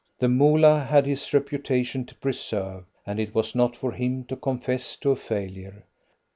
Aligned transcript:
The 0.17 0.27
Moolah 0.27 0.85
had 0.89 1.05
his 1.05 1.31
reputation 1.31 2.05
to 2.05 2.15
preserve, 2.15 2.85
and 3.05 3.19
it 3.19 3.35
was 3.35 3.53
not 3.53 3.75
for 3.77 3.91
him 3.91 4.23
to 4.29 4.35
confess 4.35 4.97
to 4.97 5.11
a 5.11 5.15
failure. 5.15 5.85